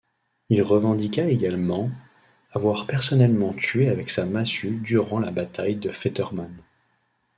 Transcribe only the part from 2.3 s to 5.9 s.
avoir personnellement tué avec sa massue durant la bataille